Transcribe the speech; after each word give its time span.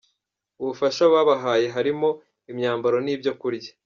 Ubufasha 0.61 1.03
babahaye 1.13 1.67
harimo; 1.75 2.09
imyambaro 2.51 2.97
n’ibyo 3.05 3.31
kurya. 3.39 3.71